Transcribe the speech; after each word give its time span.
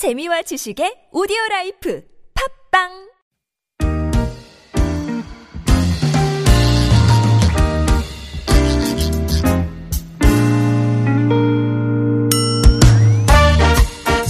재미와 0.00 0.40
지식의 0.48 1.12
오디오 1.12 1.36
라이프. 1.50 2.00
팟빵 2.32 3.09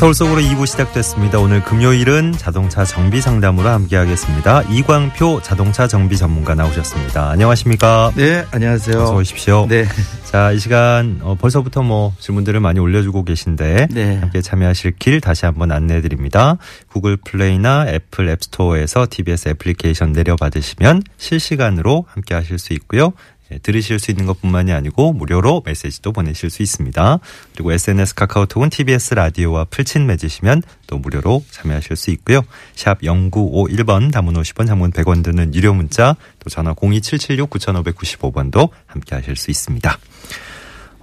서울 0.01 0.15
속으로 0.15 0.41
2부 0.41 0.67
시작됐습니다. 0.67 1.39
오늘 1.41 1.63
금요일은 1.63 2.33
자동차 2.33 2.87
정비 2.87 3.21
상담으로 3.21 3.69
함께하겠습니다. 3.69 4.63
이광표 4.63 5.43
자동차 5.43 5.87
정비 5.87 6.17
전문가 6.17 6.55
나오셨습니다. 6.55 7.29
안녕하십니까? 7.29 8.11
네, 8.17 8.47
안녕하세요. 8.51 8.99
어서 8.99 9.15
오십시오. 9.17 9.67
네. 9.69 9.85
자, 10.25 10.53
이 10.53 10.59
시간 10.59 11.21
어, 11.21 11.35
벌써부터 11.35 11.83
뭐 11.83 12.15
질문들을 12.19 12.59
많이 12.61 12.81
올려주고 12.81 13.25
계신데 13.25 13.89
네. 13.91 14.17
함께 14.17 14.41
참여하실 14.41 14.93
길 14.99 15.21
다시 15.21 15.45
한번 15.45 15.71
안내해 15.71 16.01
드립니다. 16.01 16.57
구글 16.89 17.19
플레이나 17.19 17.85
애플 17.87 18.27
앱스토어에서 18.31 19.07
TBS 19.11 19.51
애플리케이션 19.51 20.13
내려받으시면 20.13 21.03
실시간으로 21.19 22.07
함께 22.09 22.33
하실 22.33 22.59
수 22.59 22.73
있고요. 22.73 23.13
예, 23.53 23.59
들으실 23.59 23.99
수 23.99 24.11
있는 24.11 24.27
것뿐만이 24.27 24.73
아니고 24.73 25.13
무료로 25.13 25.63
메시지도 25.65 26.13
보내실 26.13 26.51
수 26.51 26.63
있습니다. 26.63 27.19
그리고 27.55 27.73
SNS 27.73 28.15
카카오톡은 28.15 28.71
TBS 28.71 29.15
라디오와 29.15 29.65
플친 29.65 30.07
맺으시면 30.07 30.63
또 30.87 30.99
무료로 30.99 31.45
참여하실 31.51 31.97
수 31.97 32.11
있고요. 32.13 32.43
샵 32.75 33.01
0951번 33.01 34.13
단문 34.13 34.35
50원 34.35 34.67
장문 34.67 34.93
100원 34.93 35.25
드는 35.25 35.55
유료 35.55 35.75
문자 35.75 36.17
또 36.39 36.51
전화 36.51 36.75
02776-9595번도 36.75 38.71
함께 38.87 39.15
하실 39.15 39.37
수 39.37 39.51
있습니다. 39.51 39.99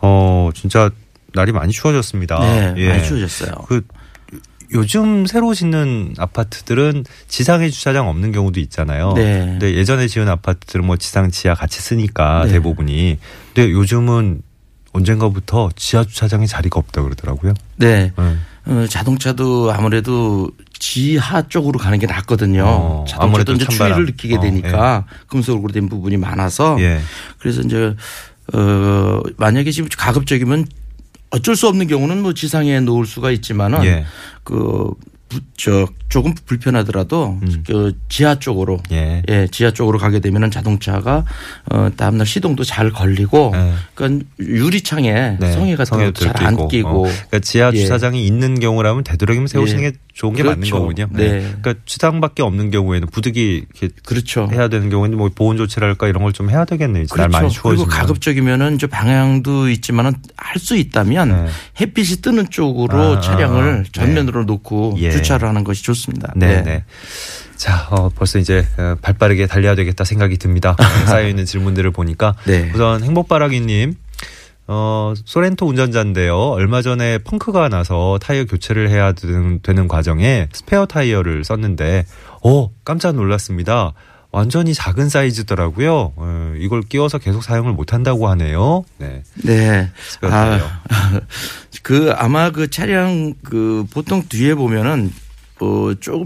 어, 0.02 0.50
진짜 0.54 0.90
날이 1.34 1.52
많이 1.52 1.72
추워졌습니다. 1.72 2.40
네, 2.40 2.73
예. 2.78 2.90
많이 2.90 3.04
추워졌어요. 3.04 3.52
그 3.68 3.82
요즘 4.74 5.26
새로 5.26 5.54
짓는 5.54 6.16
아파트들은 6.18 7.06
지상에 7.28 7.70
주차장 7.70 8.08
없는 8.10 8.32
경우도 8.32 8.60
있잖아요. 8.60 9.14
네. 9.14 9.40
근데 9.46 9.76
예전에 9.76 10.08
지은 10.08 10.28
아파트들은 10.28 10.86
뭐 10.86 10.98
지상 10.98 11.32
지하 11.32 11.54
같이 11.54 11.82
쓰니까 11.82 12.44
네. 12.46 12.54
대부분이. 12.54 13.18
근데 13.54 13.72
요즘은 13.72 14.42
언젠가부터 14.94 15.70
지하 15.76 16.04
주차장에 16.04 16.46
자리가 16.46 16.80
없다 16.80 17.02
그러더라고요. 17.04 17.54
네. 17.78 18.12
네. 18.18 18.38
어, 18.66 18.86
자동차도 18.88 19.72
아무래도 19.72 20.50
지하 20.78 21.48
쪽으로 21.48 21.80
가는 21.80 21.98
게 22.00 22.06
낫거든요. 22.06 22.64
어, 22.66 23.06
자동차도 23.08 23.54
이제 23.54 23.66
찬바람. 23.66 23.94
추위를 23.94 24.06
느끼게 24.12 24.36
어, 24.38 24.40
되니까 24.42 25.06
금속으로 25.28 25.72
된 25.72 25.88
부분이 25.88 26.18
많아서 26.18 26.76
예. 26.81 27.00
그래서 27.40 27.62
이제 27.62 27.96
어 28.54 29.22
만약에 29.38 29.72
지금 29.72 29.90
가급적이면 29.96 30.68
어쩔 31.30 31.56
수 31.56 31.67
없는 31.67 31.88
경우는 31.88 32.22
뭐 32.22 32.33
지상에 32.33 32.80
놓을 32.80 33.06
수가 33.06 33.31
있지만은 33.31 33.83
예. 33.86 34.06
그, 34.44 34.56
부- 34.56 34.95
저, 35.58 35.88
조금 36.09 36.33
불편하더라도 36.45 37.38
음. 37.42 37.64
그 37.67 37.94
지하 38.08 38.36
쪽으로 38.39 38.80
예. 38.92 39.22
예, 39.28 39.47
지하 39.52 39.72
쪽으로 39.72 39.97
가게 40.00 40.19
되면은 40.19 40.52
자동차가 40.52 41.25
어 41.69 41.89
다음날 41.97 42.25
시동도 42.25 42.64
잘 42.64 42.92
걸리고 42.92 43.52
예. 43.56 43.73
그러니까 43.94 44.25
유리창에 44.39 45.38
네. 45.39 45.52
성에 45.52 45.75
같은 45.75 45.97
것도 45.97 46.14
잘 46.14 46.45
안. 46.45 46.67
끼고 46.69 46.89
어. 47.08 47.09
그러니까 47.09 47.39
지하 47.39 47.72
예. 47.73 47.78
주차장이 47.78 48.25
있는 48.25 48.59
경우라면 48.59 49.03
되도록이면 49.03 49.47
세우시는 49.47 49.84
예. 49.84 49.92
게 49.92 49.97
좋은 50.14 50.34
게 50.34 50.44
맞는 50.44 50.61
그렇죠. 50.61 50.80
거군요. 50.80 51.08
네. 51.11 51.41
그러니까 51.62 51.73
주차장밖에 51.86 52.41
없는 52.41 52.72
경우에는 52.72 53.08
부득이 53.09 53.66
이렇게 53.80 53.94
그렇죠. 54.06 54.47
해야 54.52 54.67
되는 54.69 54.89
경우에는 54.89 55.17
뭐 55.17 55.30
보온 55.34 55.58
조치랄까 55.58 56.08
이런 56.08 56.23
걸 56.23 56.31
좀 56.38 56.50
해야 56.52 56.66
되겠네요. 56.66 57.06
그렇죠. 57.09 57.30
많이 57.30 57.47
그리고 57.47 57.62
추워지면. 57.62 57.89
가급적이면은 57.89 58.75
이제 58.75 58.86
방향도 58.88 59.69
있지만은 59.69 60.14
할 60.38 60.58
수 60.59 60.75
있다면 60.75 61.30
네. 61.30 61.52
햇빛이 61.81 62.17
뜨는 62.22 62.50
쪽으로 62.50 63.17
아, 63.17 63.22
차량을 63.22 63.84
네. 63.84 63.89
전면으로 63.91 64.44
놓고 64.45 64.95
예. 65.00 65.12
주차를 65.18 65.48
하는 65.48 65.64
것이 65.64 65.84
좋습니다. 65.84 66.34
네, 66.36 66.62
네. 66.64 66.84
자, 67.56 67.88
어, 67.90 68.10
벌써 68.10 68.40
이제 68.40 68.66
어, 68.78 68.96
발 69.02 69.16
빠르게 69.16 69.48
달려야 69.48 69.76
되겠다 69.76 70.04
생각이 70.04 70.38
듭니다. 70.38 70.76
쌓여 71.08 71.28
있는 71.28 71.46
질문들을 71.46 71.92
보니까 71.92 72.36
네. 72.46 72.72
우선 72.74 73.03
행복바라기님. 73.03 73.96
어, 74.69 75.14
소렌토 75.24 75.66
운전자인데요. 75.66 76.36
얼마 76.36 76.81
전에 76.81 77.19
펑크가 77.19 77.69
나서 77.69 78.19
타이어 78.22 78.44
교체를 78.46 78.90
해야 78.90 79.14
되는, 79.14 79.62
되는 79.62 79.88
과정에 79.88 80.50
스페어 80.52 80.88
타이어를 80.88 81.46
썼는데, 81.46 82.06
어, 82.44 82.70
깜짝 82.84 83.16
놀랐습니다. 83.16 83.94
완전히 84.32 84.74
작은 84.74 85.10
사이즈더라고요. 85.10 86.14
어, 86.16 86.54
이걸 86.58 86.82
끼워서 86.82 87.18
계속 87.18 87.44
사용을 87.44 87.74
못 87.74 87.94
한다고 87.94 88.28
하네요. 88.30 88.84
네. 88.98 89.24
네. 89.44 89.90
스페어 90.10 90.30
타이어. 90.30 90.66
그 91.82 92.12
아마 92.16 92.52
그 92.52 92.70
차량 92.70 93.34
그 93.44 93.86
보통 93.94 94.24
뒤에 94.28 94.56
보면은 94.56 95.12
어 95.60 95.92
조금 96.00 96.26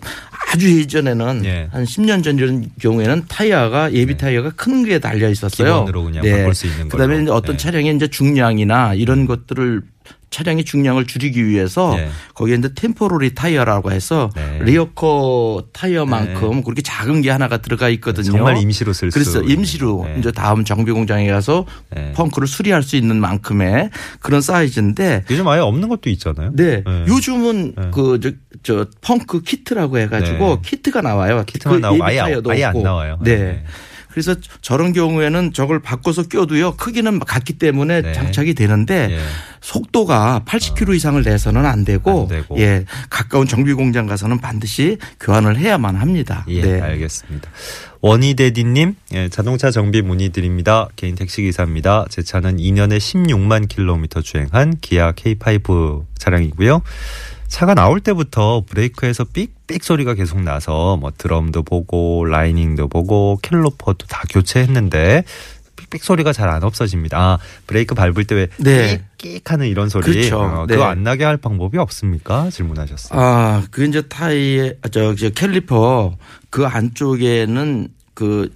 아주 0.52 0.78
예전에는 0.80 1.46
예. 1.46 1.70
한 1.72 1.86
10년 1.86 2.22
전 2.24 2.38
이런 2.38 2.70
경우에는 2.82 3.26
타이어가 3.30 3.94
예비 3.94 4.18
타이어가 4.18 4.50
큰게 4.52 5.00
달려 5.00 5.30
있었어요. 5.30 5.68
네. 5.68 5.74
기본으로 5.74 6.04
그냥 6.04 6.24
바꿀 6.24 6.56
수 6.56 6.68
있는 6.68 6.90
그다음에 6.90 7.14
걸로. 7.14 7.24
이제 7.24 7.32
어떤 7.32 7.56
네. 7.56 7.64
차량의 7.64 7.96
이제 7.96 8.08
중량이나 8.08 8.96
이런 8.96 9.28
것들을 9.28 9.84
차량의 10.32 10.64
중량을 10.64 11.06
줄이기 11.06 11.46
위해서 11.46 11.94
예. 12.00 12.10
거기에 12.34 12.56
이제 12.56 12.74
temporary 12.74 13.36
타이어라고 13.36 13.92
해서 13.92 14.30
네. 14.34 14.60
리어커 14.64 15.66
타이어만큼 15.74 16.64
그렇게 16.64 16.82
작은 16.82 17.22
게 17.22 17.30
하나가 17.30 17.58
들어가 17.58 17.90
있거든요. 17.90 18.32
정말 18.32 18.58
임시로 18.58 18.94
쓸 18.94 19.12
수. 19.12 19.14
그래서 19.20 19.44
임시로 19.44 20.06
네. 20.06 20.16
이제 20.20 20.32
다음 20.32 20.64
정비 20.64 20.94
공장에 20.94 21.30
가서 21.30 21.66
네. 21.94 22.14
펑크를 22.14 22.48
수리할 22.48 22.82
수 22.82 22.96
있는 22.96 23.20
만큼의 23.20 23.90
그런 24.22 24.42
사이즈인데 24.42 25.26
요즘 25.30 25.48
아예 25.50 25.60
없는 25.60 25.90
것도 25.90 26.10
있잖아요. 26.10 26.52
네. 26.54 26.82
네. 26.86 27.06
요즘은 27.08 27.74
네. 27.78 27.92
그저 27.92 28.32
저 28.64 28.86
펑크 29.02 29.42
키트라고 29.42 29.98
해가지고 29.98 30.62
네. 30.62 30.70
키트가 30.70 31.02
나와요. 31.02 31.44
키트만 31.46 31.82
그 31.82 31.86
나오고 31.86 32.04
아예, 32.06 32.20
아예 32.20 32.64
안. 32.64 32.82
나와요. 32.82 33.20
네. 33.22 33.66
네. 34.12 34.14
그래서 34.14 34.36
저런 34.62 34.94
경우에는 34.94 35.54
저걸 35.54 35.80
바꿔서 35.82 36.24
껴도요 36.24 36.76
크기는 36.76 37.20
같기 37.20 37.54
때문에 37.54 38.02
네. 38.02 38.14
장착이 38.14 38.54
되는데 38.54 39.10
예. 39.12 39.20
속도가 39.62 40.44
80km 40.46 40.96
이상을 40.96 41.22
내서는 41.24 41.66
안 41.66 41.86
되고, 41.86 42.24
안 42.24 42.28
되고. 42.28 42.60
예 42.60 42.86
가까운 43.10 43.48
정비 43.48 43.74
공장 43.74 44.08
가서는 44.08 44.40
반드시 44.40 44.98
교환을 45.20 45.58
해야만 45.58 45.96
합니다. 45.96 46.46
예, 46.50 46.62
네. 46.62 46.82
알겠습니다. 46.82 47.50
원희대디님, 48.02 48.96
예, 49.14 49.30
자동차 49.30 49.70
정비 49.70 50.02
문의드립니다. 50.02 50.88
개인 50.96 51.16
택시 51.16 51.44
기사입니다. 51.44 52.06
제 52.10 52.24
차는 52.24 52.58
2년에 52.58 52.98
16만 52.98 53.68
킬로미터 53.68 54.22
주행한 54.22 54.78
기아 54.82 55.12
K5 55.12 56.06
차량이고요. 56.18 56.82
차가 57.52 57.76
나올 57.76 58.00
때부터 58.00 58.64
브레이크에서 58.66 59.26
삑삑 59.26 59.84
소리가 59.84 60.14
계속 60.14 60.42
나서 60.42 60.96
뭐 60.96 61.12
드럼도 61.16 61.64
보고 61.64 62.24
라이닝도 62.24 62.88
보고 62.88 63.38
캘로퍼도 63.42 64.08
다 64.08 64.24
교체했는데 64.30 65.26
삑삑 65.76 66.02
소리가 66.02 66.32
잘 66.32 66.48
안 66.50 66.64
없어집니다. 66.64 67.20
아, 67.20 67.38
브레이크 67.68 67.94
밟을 67.94 68.24
때왜 68.24 68.48
네. 68.58 69.04
끽끽 69.18 69.52
하는 69.52 69.68
이런 69.68 69.90
소리 69.90 70.06
그렇죠. 70.06 70.40
어, 70.40 70.66
네. 70.66 70.76
그거 70.76 70.86
안 70.86 71.04
나게 71.04 71.26
할 71.26 71.36
방법이 71.36 71.78
없습니까? 71.78 72.50
질문하셨어요. 72.50 73.20
아, 73.20 73.64
그 73.70 73.86
이제 73.86 74.02
타이에 74.02 74.78
아, 74.82 74.88
저, 74.88 75.14
저 75.16 75.30
캘리퍼 75.30 76.16
그 76.50 76.66
안쪽에는 76.66 77.90
그 78.14 78.50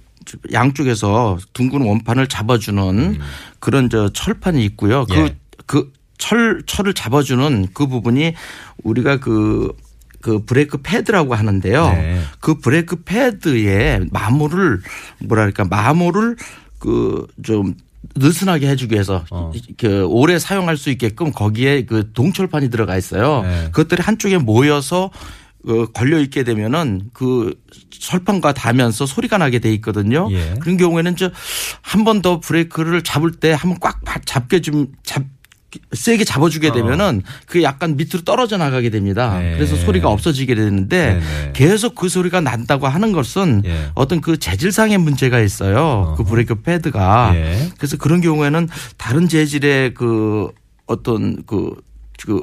양쪽에서 0.52 1.38
둥근 1.52 1.82
원판을 1.82 2.28
잡아주는 2.28 3.18
그런 3.60 3.90
저 3.90 4.08
철판이 4.08 4.64
있고요. 4.64 5.04
음. 5.10 5.16
예. 5.16 5.36
그, 5.66 5.66
그 5.66 5.95
철, 6.18 6.62
철을 6.66 6.94
잡아주는 6.94 7.68
그 7.74 7.86
부분이 7.86 8.34
우리가 8.84 9.18
그, 9.18 9.72
그 10.20 10.44
브레이크 10.44 10.78
패드라고 10.78 11.34
하는데요. 11.34 11.88
네. 11.90 12.20
그 12.40 12.58
브레이크 12.58 12.96
패드에 13.04 14.00
마모를 14.10 14.80
뭐랄까 15.20 15.64
마모를 15.64 16.36
그 16.78 17.26
좀 17.42 17.74
느슨하게 18.14 18.68
해주기 18.68 18.94
위해서 18.94 19.24
어. 19.30 19.50
그 19.76 20.06
오래 20.06 20.38
사용할 20.38 20.76
수 20.76 20.90
있게끔 20.90 21.32
거기에 21.32 21.84
그 21.84 22.12
동철판이 22.12 22.70
들어가 22.70 22.96
있어요. 22.96 23.42
네. 23.42 23.64
그것들이 23.72 24.00
한쪽에 24.00 24.38
모여서 24.38 25.10
어, 25.68 25.86
걸려 25.86 26.20
있게 26.20 26.44
되면은 26.44 27.10
그 27.12 27.52
철판과 27.90 28.52
닿으면서 28.54 29.04
소리가 29.06 29.38
나게 29.38 29.58
돼 29.58 29.72
있거든요. 29.74 30.28
예. 30.30 30.54
그런 30.60 30.76
경우에는 30.76 31.16
저 31.16 31.30
한 31.82 32.04
번 32.04 32.22
더 32.22 32.38
브레이크를 32.40 33.02
잡을 33.02 33.32
때 33.32 33.50
한 33.52 33.70
번 33.74 33.78
꽉 33.80 34.00
잡게 34.24 34.60
좀 34.60 34.86
잡. 35.02 35.24
세게 35.92 36.24
잡아주게 36.24 36.72
되면은 36.72 37.22
그게 37.46 37.62
약간 37.62 37.96
밑으로 37.96 38.22
떨어져 38.22 38.56
나가게 38.56 38.90
됩니다. 38.90 39.36
어. 39.36 39.40
네. 39.40 39.54
그래서 39.54 39.76
소리가 39.76 40.08
없어지게 40.10 40.54
되는데 40.54 41.14
네네. 41.14 41.52
계속 41.52 41.94
그 41.94 42.08
소리가 42.08 42.40
난다고 42.40 42.88
하는 42.88 43.12
것은 43.12 43.62
예. 43.64 43.90
어떤 43.94 44.20
그 44.20 44.38
재질상의 44.38 44.98
문제가 44.98 45.40
있어요. 45.40 46.14
그 46.16 46.24
브레이크 46.24 46.54
패드가. 46.56 47.32
예. 47.34 47.68
그래서 47.76 47.96
그런 47.96 48.20
경우에는 48.20 48.68
다른 48.96 49.28
재질의 49.28 49.94
그 49.94 50.50
어떤 50.86 51.42
그, 51.46 51.74
그, 52.24 52.42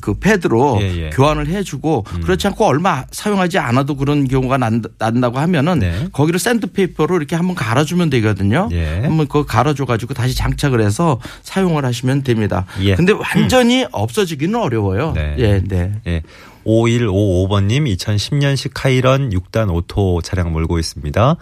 그 0.00 0.14
패드로 0.14 0.78
예, 0.80 1.04
예. 1.04 1.10
교환을 1.10 1.48
해주고 1.48 2.04
그렇지 2.22 2.46
않고 2.48 2.64
얼마 2.64 3.04
사용하지 3.10 3.58
않아도 3.58 3.96
그런 3.96 4.26
경우가 4.26 4.56
난, 4.56 4.82
난다고 4.98 5.38
하면은 5.38 5.80
네. 5.80 6.08
거기를 6.12 6.40
샌드페이퍼로 6.40 7.16
이렇게 7.16 7.36
한번 7.36 7.54
갈아주면 7.54 8.10
되거든요. 8.10 8.68
예. 8.72 9.00
한번 9.02 9.26
그거 9.26 9.44
갈아줘가지고 9.44 10.14
다시 10.14 10.34
장착을 10.34 10.80
해서 10.80 11.20
사용을 11.42 11.84
하시면 11.84 12.22
됩니다. 12.22 12.64
예. 12.80 12.94
근데 12.94 13.12
완전히 13.12 13.86
없어지기는 13.92 14.58
어려워요. 14.58 15.12
네. 15.12 15.36
예, 15.38 15.62
네. 15.62 15.92
예. 16.06 16.22
5155번님 16.64 17.92
2010년식 17.96 18.70
카이런 18.74 19.30
6단 19.30 19.74
오토 19.74 20.20
차량 20.22 20.52
몰고 20.52 20.78
있습니다. 20.78 21.36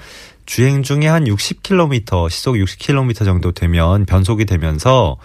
주행 0.47 0.83
중에 0.83 1.07
한 1.07 1.25
60km, 1.25 2.31
시속 2.31 2.55
60km 2.55 3.25
정도 3.25 3.53
되면 3.53 4.07
변속이 4.07 4.47
되면서 4.47 5.19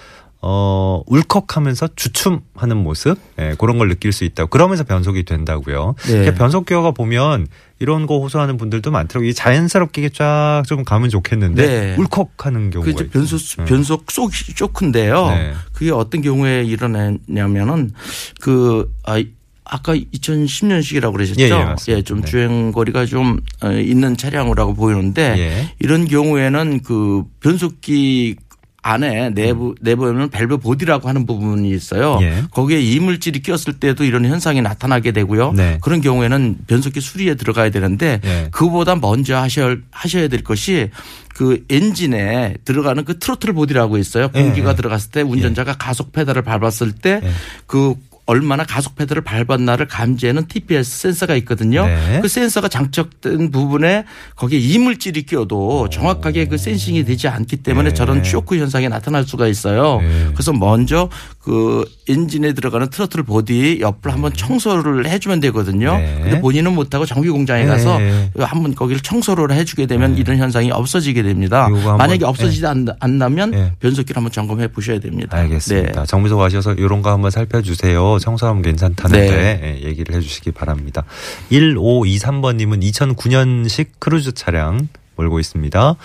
어, 0.47 1.01
울컥하면서 1.07 1.89
주춤하는 1.95 2.77
모습, 2.77 3.17
예, 3.39 3.55
그런 3.57 3.79
걸 3.79 3.89
느낄 3.89 4.11
수 4.11 4.25
있다고. 4.25 4.47
그러면서 4.51 4.83
변속이 4.83 5.23
된다고요. 5.23 5.95
네. 6.05 6.35
변속 6.35 6.67
기어가 6.67 6.91
보면 6.91 7.47
이런 7.79 8.05
거 8.05 8.19
호소하는 8.19 8.57
분들도 8.57 8.91
많더라고요. 8.91 9.27
이 9.27 9.33
자연스럽게 9.33 10.09
쫙 10.09 10.61
좀 10.67 10.83
가면 10.83 11.09
좋겠는데 11.09 11.65
네. 11.65 11.95
울컥하는 11.97 12.69
경우가 12.69 12.91
그 12.91 13.09
변속 13.09 13.41
있어요. 13.41 13.65
변속 13.65 14.11
속 14.11 14.31
쇼크인데요. 14.35 15.27
네. 15.29 15.53
그게 15.73 15.89
어떤 15.89 16.21
경우에 16.21 16.63
일어나냐면은 16.63 17.91
그 18.39 18.93
아, 19.03 19.19
아까 19.63 19.95
2010년식이라고 19.95 21.11
그러셨죠? 21.11 21.41
예, 21.41 21.45
예, 21.45 21.49
맞습니다. 21.49 22.03
좀 22.05 22.21
네. 22.21 22.27
주행 22.27 22.71
거리가 22.71 23.07
좀 23.07 23.39
어, 23.63 23.71
있는 23.71 24.15
차량이라고 24.15 24.75
보이는데 24.75 25.35
예. 25.39 25.69
이런 25.79 26.05
경우에는 26.05 26.81
그 26.83 27.23
변속기 27.39 28.35
안에 28.85 29.31
내부 29.31 29.73
내부에는 29.81 30.29
밸브 30.29 30.59
보디라고 30.59 31.09
하는 31.09 31.25
부분이 31.25 31.71
있어요. 31.71 32.17
음. 32.17 32.21
예. 32.21 32.43
거기에 32.51 32.79
이물질이 32.79 33.41
끼었을 33.41 33.79
때도 33.79 34.03
이런 34.03 34.25
현상이 34.25 34.61
나타나게 34.61 35.11
되고요. 35.11 35.53
네. 35.53 35.79
그런 35.81 36.01
경우에는 36.01 36.57
변속기 36.67 37.01
수리에 37.01 37.33
들어가야 37.33 37.71
되는데 37.71 38.21
예. 38.23 38.47
그보다 38.51 38.95
먼저 38.95 39.37
하셔야 39.37 39.75
하셔야 39.89 40.27
될 40.27 40.43
것이 40.43 40.91
그 41.33 41.65
엔진에 41.67 42.57
들어가는 42.63 43.03
그 43.05 43.17
트로틀 43.17 43.53
보디라고 43.53 43.97
있어요. 43.97 44.29
공기가 44.29 44.69
예. 44.69 44.75
들어갔을 44.75 45.09
때 45.09 45.21
운전자가 45.23 45.77
가속 45.77 46.11
페달을 46.11 46.43
밟았을 46.43 46.91
때 46.91 47.21
예. 47.23 47.29
그 47.65 47.95
얼마나 48.25 48.63
가속 48.63 48.95
페달을 48.95 49.23
밟았나를 49.23 49.87
감지하는 49.87 50.47
TPS 50.47 50.99
센서가 50.99 51.35
있거든요. 51.37 51.85
네. 51.85 52.19
그 52.21 52.27
센서가 52.27 52.67
장착된 52.67 53.51
부분에 53.51 54.05
거기에 54.35 54.59
이물질이 54.59 55.23
끼어도 55.23 55.89
정확하게 55.89 56.45
그 56.47 56.57
센싱이 56.57 57.05
되지 57.05 57.27
않기 57.27 57.57
때문에 57.57 57.89
네. 57.89 57.93
저런 57.93 58.23
쇼크 58.23 58.57
현상이 58.57 58.89
나타날 58.89 59.25
수가 59.25 59.47
있어요. 59.47 60.01
네. 60.01 60.29
그래서 60.33 60.53
먼저 60.53 61.09
그 61.45 61.85
엔진에 62.09 62.53
들어가는 62.53 62.89
트로틀 62.89 63.21
보디 63.21 63.77
옆을 63.79 64.11
한번 64.11 64.33
청소를 64.33 65.05
해주면 65.07 65.39
되거든요. 65.41 65.95
네. 65.95 66.19
근데 66.23 66.41
본인은 66.41 66.73
못하고 66.73 67.05
정비 67.05 67.29
공장에 67.29 67.65
네. 67.65 67.67
가서 67.69 67.99
한번 68.39 68.73
거기를 68.73 68.99
청소를 69.01 69.51
해주게 69.51 69.85
되면 69.85 70.17
이런 70.17 70.37
현상이 70.37 70.71
없어지게 70.71 71.21
됩니다. 71.21 71.69
만약에 71.69 72.25
없어지지 72.25 72.65
않- 72.65 72.87
않다면 72.99 73.51
네. 73.51 73.71
변속기를 73.79 74.17
한번 74.17 74.31
점검해 74.31 74.69
보셔야 74.69 74.97
됩니다. 74.99 75.37
알겠습니다. 75.37 75.99
네. 76.01 76.05
정비소 76.07 76.35
가셔서 76.37 76.73
이런 76.73 77.03
거 77.03 77.11
한번 77.11 77.29
살펴주세요. 77.29 78.17
청소하면 78.17 78.63
괜찮다는데 78.63 79.29
네. 79.29 79.79
예, 79.83 79.87
얘기를 79.87 80.15
해주시기 80.15 80.49
바랍니다. 80.51 81.03
1523번님은 81.51 82.81
2009년식 82.91 83.87
크루즈 83.99 84.33
차량 84.33 84.87
몰고 85.15 85.39
있습니다. 85.39 85.95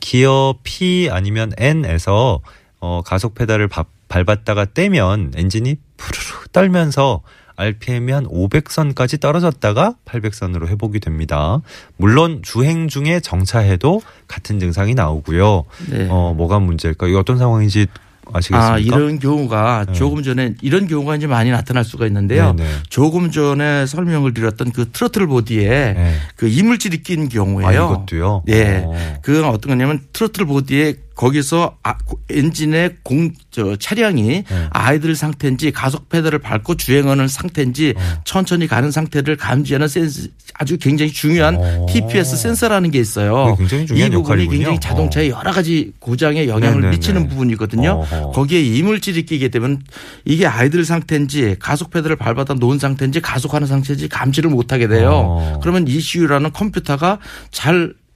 기어 0.00 0.54
P 0.62 1.08
아니면 1.12 1.52
N에서 1.58 2.40
어, 2.80 3.02
가속 3.04 3.34
페달을 3.34 3.68
바- 3.68 3.84
밟았다가 4.08 4.66
떼면 4.66 5.32
엔진이 5.36 5.76
푸르르 5.96 6.46
떨면서 6.52 7.22
RPM이 7.56 8.12
한 8.12 8.24
500선까지 8.26 9.20
떨어졌다가 9.20 9.96
800선으로 10.04 10.68
회복이 10.68 11.00
됩니다. 11.00 11.60
물론 11.96 12.40
주행 12.42 12.86
중에 12.86 13.18
정차해도 13.20 14.00
같은 14.28 14.60
증상이 14.60 14.94
나오고요. 14.94 15.64
네. 15.90 16.06
어, 16.08 16.34
뭐가 16.36 16.60
문제일까? 16.60 17.08
이거 17.08 17.18
어떤 17.18 17.36
상황인지 17.36 17.88
아시겠습니까? 18.32 18.74
아, 18.74 18.78
이런 18.78 19.18
경우가 19.18 19.86
네. 19.86 19.92
조금 19.92 20.22
전에 20.22 20.54
이런 20.62 20.86
경우가 20.86 21.16
이제 21.16 21.26
많이 21.26 21.50
나타날 21.50 21.84
수가 21.84 22.06
있는데요. 22.06 22.54
네네. 22.54 22.70
조금 22.88 23.30
전에 23.30 23.86
설명을 23.86 24.34
드렸던 24.34 24.72
그 24.72 24.90
트로틀 24.92 25.26
보디에 25.26 25.94
네. 25.94 26.14
그 26.36 26.46
이물질이 26.48 27.02
낀 27.02 27.28
경우에요. 27.28 27.68
아, 27.68 27.72
이것도요? 27.72 28.42
네. 28.46 28.82
어. 28.84 29.18
그건 29.22 29.46
어떤 29.46 29.70
거냐면 29.70 30.00
트로틀 30.12 30.44
보디에 30.46 30.94
거기서 31.18 31.76
아, 31.82 31.96
고- 31.98 32.20
엔진의 32.30 32.98
공, 33.02 33.32
저, 33.50 33.74
차량이 33.74 34.22
네. 34.22 34.44
아이들 34.70 35.16
상태인지 35.16 35.72
가속 35.72 36.08
페달을 36.08 36.38
밟고 36.38 36.76
주행하는 36.76 37.26
상태인지 37.26 37.94
어. 37.96 38.00
천천히 38.24 38.68
가는 38.68 38.92
상태를 38.92 39.36
감지하는 39.36 39.88
센스 39.88 40.30
아주 40.54 40.78
굉장히 40.78 41.10
중요한 41.12 41.56
어. 41.58 41.86
TPS 41.90 42.36
센서라는 42.36 42.92
게 42.92 43.00
있어요. 43.00 43.56
굉장히 43.58 43.84
중요한 43.86 44.12
이 44.12 44.14
부분이 44.14 44.22
역할이군요. 44.24 44.56
굉장히 44.58 44.80
자동차의 44.80 45.30
여러 45.30 45.50
가지 45.50 45.92
고장에 45.98 46.46
영향을 46.46 46.82
네네네. 46.82 46.90
미치는 46.96 47.28
부분이거든요. 47.28 47.90
어허. 47.90 48.30
거기에 48.30 48.60
이물질이 48.62 49.24
끼게 49.26 49.48
되면 49.48 49.82
이게 50.24 50.46
아이들 50.46 50.84
상태인지 50.84 51.56
가속 51.58 51.90
페달을 51.90 52.14
밟아다 52.14 52.54
놓은 52.54 52.78
상태인지 52.78 53.20
가속하는 53.20 53.66
상태인지 53.66 54.08
감지를 54.08 54.50
못하게 54.50 54.86
돼요. 54.86 55.10
어. 55.12 55.58
그러면 55.60 55.88
ECU라는 55.88 56.52
컴퓨터가 56.52 57.18
잘 57.50 57.92
어, 57.92 58.07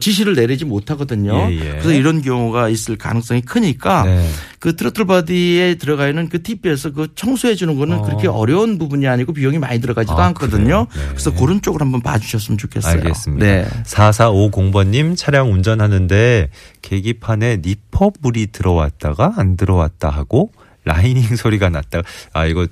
지시를 0.00 0.34
내리지 0.34 0.64
못하거든요. 0.64 1.48
예, 1.50 1.54
예. 1.54 1.70
그래서 1.70 1.92
이런 1.92 2.20
경우가 2.20 2.68
있을 2.68 2.96
가능성이 2.96 3.42
크니까 3.42 4.02
네. 4.04 4.28
그 4.58 4.74
트로틀 4.74 5.06
바디에 5.06 5.76
들어가 5.76 6.08
있는 6.08 6.28
그 6.28 6.42
TPS 6.42 6.92
그 6.92 7.08
청소해 7.14 7.54
주는 7.54 7.78
거는 7.78 7.98
어. 7.98 8.02
그렇게 8.02 8.26
어려운 8.26 8.78
부분이 8.78 9.06
아니고 9.06 9.32
비용이 9.32 9.58
많이 9.58 9.80
들어가지도 9.80 10.18
아, 10.18 10.26
않거든요. 10.26 10.86
네. 10.94 11.02
그래서 11.10 11.32
그런 11.32 11.62
쪽으로 11.62 11.84
한번 11.84 12.00
봐주셨으면 12.02 12.58
좋겠어요. 12.58 12.92
알겠습니다. 12.94 13.46
네. 13.46 13.68
4450번님 13.84 15.16
차량 15.16 15.52
운전하는데 15.52 16.50
계기판에 16.82 17.60
비퍼 17.64 18.10
불이 18.20 18.48
들어왔다가 18.52 19.34
안 19.36 19.56
들어왔다 19.56 20.10
하고 20.10 20.50
라이닝 20.84 21.22
소리가 21.36 21.68
났다. 21.68 22.02
아 22.32 22.46
이거 22.46 22.66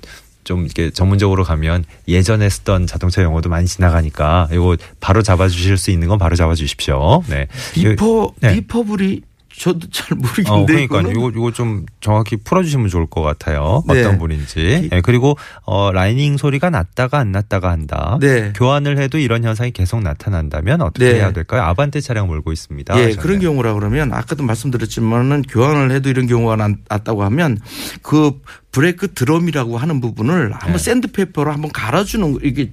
좀 0.47 0.63
이렇게 0.63 0.91
전문적으로 0.91 1.43
가면 1.43 1.83
예전에 2.07 2.47
쓰던 2.47 2.87
자동차 2.87 3.21
용어도 3.21 3.49
많이 3.49 3.67
지나가니까 3.67 4.47
이거 4.53 4.77
바로 5.01 5.21
잡아 5.21 5.49
주실 5.49 5.77
수 5.77 5.91
있는 5.91 6.07
건 6.07 6.17
바로 6.17 6.37
잡아 6.37 6.55
주십시오. 6.55 7.21
네. 7.27 7.47
비퍼 7.73 8.31
네. 8.39 8.53
비퍼 8.53 8.92
불이 8.92 9.23
저도 9.57 9.89
잘 9.89 10.15
모르겠는데 10.17 10.51
어, 10.51 10.65
그러니까요. 10.65 10.99
이거는 11.01 11.11
이거, 11.11 11.29
이거 11.29 11.51
좀 11.51 11.85
정확히 11.99 12.37
풀어주시면 12.37 12.89
좋을 12.89 13.07
것 13.07 13.21
같아요. 13.21 13.83
네. 13.87 14.01
어떤 14.01 14.19
분인지. 14.19 14.89
네, 14.91 15.01
그리고, 15.01 15.35
어, 15.63 15.91
라이닝 15.91 16.37
소리가 16.37 16.69
났다가 16.69 17.17
안 17.19 17.31
났다가 17.31 17.71
한다. 17.71 18.17
네. 18.21 18.53
교환을 18.55 18.99
해도 18.99 19.17
이런 19.17 19.43
현상이 19.43 19.71
계속 19.71 20.01
나타난다면 20.03 20.81
어떻게 20.81 21.11
네. 21.11 21.15
해야 21.19 21.31
될까요? 21.33 21.63
아반떼 21.63 22.01
차량 22.01 22.27
몰고 22.27 22.51
있습니다. 22.51 22.99
예. 22.99 23.15
그런 23.15 23.39
경우라 23.39 23.73
그러면 23.73 24.13
아까도 24.13 24.43
말씀드렸지만은 24.43 25.41
교환을 25.43 25.91
해도 25.91 26.09
이런 26.09 26.27
경우가 26.27 26.55
나- 26.55 26.69
났다고 26.89 27.23
하면 27.23 27.57
그 28.03 28.39
브레이크 28.71 29.13
드럼이라고 29.13 29.77
하는 29.77 30.01
부분을 30.01 30.51
한번 30.53 30.71
네. 30.73 30.77
샌드페이퍼로 30.77 31.51
한번 31.51 31.71
갈아주는 31.71 32.31
거, 32.33 32.39
이게 32.43 32.71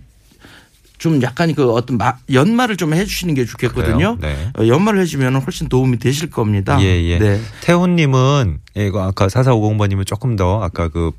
좀 1.05 1.21
약간 1.21 1.55
그 1.55 1.71
어떤 1.71 1.99
마- 1.99 2.17
연마를 2.33 2.79
좀 2.79 2.95
해주시는 2.95 3.35
게 3.35 3.45
좋겠거든요. 3.45 4.17
네. 4.23 4.49
어, 4.59 4.67
연마를 4.67 5.01
해주면 5.03 5.37
훨씬 5.37 5.69
도움이 5.69 5.99
되실 5.99 6.31
겁니다. 6.31 6.79
예, 6.81 6.87
예. 7.05 7.19
네. 7.19 7.39
태훈님은, 7.61 8.61
예, 8.79 8.87
이거 8.87 9.03
아까 9.03 9.27
4450번님은 9.27 10.07
조금 10.07 10.35
더 10.35 10.63
아까 10.63 10.89
그, 10.89 11.11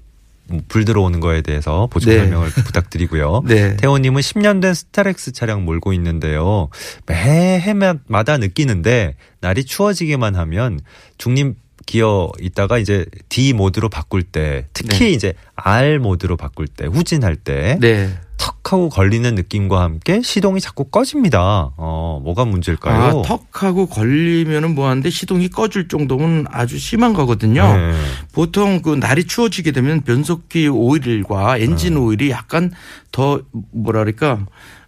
불 0.67 0.85
들어오는 0.85 1.19
거에 1.19 1.41
대해서 1.43 1.87
보충 1.91 2.13
네. 2.13 2.17
설명을 2.17 2.49
부탁드리고요. 2.65 3.43
네. 3.47 3.77
태호님은 3.77 4.21
10년 4.21 4.59
된 4.59 4.73
스타렉스 4.73 5.33
차량 5.33 5.65
몰고 5.65 5.93
있는데요. 5.93 6.69
매 7.05 7.59
해마다 7.59 8.39
느끼는데 8.39 9.15
날이 9.39 9.65
추워지기만 9.65 10.35
하면 10.35 10.79
중립 11.19 11.57
기어 11.85 12.31
있다가 12.41 12.79
이제 12.79 13.05
D 13.29 13.53
모드로 13.53 13.89
바꿀 13.89 14.23
때 14.23 14.65
특히 14.73 14.97
네. 14.99 15.09
이제 15.11 15.33
R 15.55 15.99
모드로 15.99 16.37
바꿀 16.37 16.67
때 16.67 16.87
후진할 16.87 17.35
때 17.35 17.77
네. 17.79 18.09
턱 18.45 18.73
하고 18.73 18.89
걸리는 18.89 19.33
느낌과 19.33 19.81
함께 19.81 20.21
시동이 20.21 20.61
자꾸 20.61 20.83
꺼집니다. 20.83 21.71
어, 21.77 22.21
뭐가 22.23 22.45
문제일까요? 22.45 23.19
아, 23.19 23.21
턱 23.23 23.63
하고 23.63 23.87
걸리면은 23.87 24.75
뭐하는데 24.75 25.09
시동이 25.09 25.49
꺼질 25.49 25.87
정도면 25.87 26.45
아주 26.51 26.77
심한 26.77 27.13
거거든요. 27.13 27.63
네. 27.75 27.93
보통 28.33 28.83
그 28.83 28.93
날이 28.93 29.23
추워지게 29.25 29.71
되면 29.71 30.01
변속기 30.01 30.67
오일과 30.67 31.57
엔진 31.57 31.95
네. 31.95 31.99
오일이 31.99 32.29
약간 32.29 32.71
더 33.11 33.41
뭐라 33.71 34.01
그럴까 34.03 34.45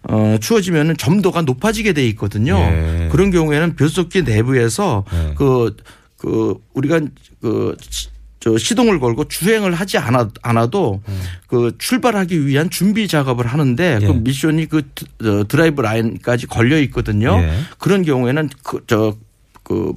어 0.08 0.36
추워지면은 0.40 0.96
점도가 0.96 1.42
높아지게 1.42 1.94
돼 1.94 2.06
있거든요. 2.10 2.56
예. 2.56 3.08
그런 3.10 3.32
경우에는 3.32 3.74
변속기 3.74 4.22
내부에서 4.22 5.04
네. 5.10 5.34
그, 5.36 5.76
그 6.16 6.54
우리가 6.74 7.00
그 7.40 7.76
시- 7.90 8.08
저 8.40 8.56
시동을 8.56 9.00
걸고 9.00 9.26
주행을 9.28 9.74
하지 9.74 9.98
않아, 9.98 10.28
않아도 10.42 11.02
그 11.48 11.74
출발하기 11.78 12.46
위한 12.46 12.70
준비 12.70 13.08
작업을 13.08 13.46
하는데 13.46 13.98
예. 14.00 14.06
그 14.06 14.12
미션이 14.12 14.66
그 14.66 14.82
드- 14.94 15.04
어, 15.28 15.44
드라이브 15.48 15.80
라인까지 15.82 16.46
걸려 16.46 16.78
있거든요. 16.82 17.36
예. 17.42 17.50
그런 17.78 18.04
경우에는 18.04 18.48
그, 18.62 18.84
저, 18.86 19.16
그 19.64 19.92